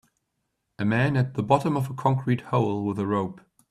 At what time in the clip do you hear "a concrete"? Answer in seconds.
1.87-2.41